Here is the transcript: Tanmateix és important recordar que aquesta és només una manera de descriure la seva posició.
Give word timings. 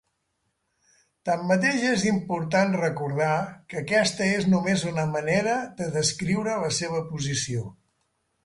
Tanmateix 1.29 1.83
és 1.89 2.05
important 2.11 2.73
recordar 2.79 3.29
que 3.73 3.79
aquesta 3.83 4.31
és 4.39 4.49
només 4.55 4.87
una 4.93 5.07
manera 5.13 5.55
de 5.83 5.91
descriure 6.01 6.57
la 6.67 6.73
seva 6.83 7.07
posició. 7.13 7.69